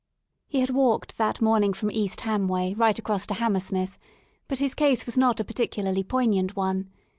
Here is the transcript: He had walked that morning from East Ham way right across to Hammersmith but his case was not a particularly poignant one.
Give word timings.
He 0.47 0.61
had 0.61 0.71
walked 0.71 1.19
that 1.19 1.43
morning 1.43 1.73
from 1.73 1.91
East 1.91 2.21
Ham 2.21 2.47
way 2.47 2.73
right 2.73 2.97
across 2.97 3.27
to 3.27 3.35
Hammersmith 3.35 3.99
but 4.47 4.57
his 4.57 4.73
case 4.73 5.05
was 5.05 5.15
not 5.15 5.39
a 5.39 5.43
particularly 5.45 6.01
poignant 6.03 6.55
one. 6.55 6.89